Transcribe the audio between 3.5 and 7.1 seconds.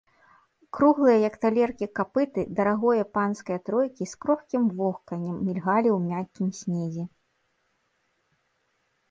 тройкі з крохкім вохканнем мільгалі ў мяккім снезе.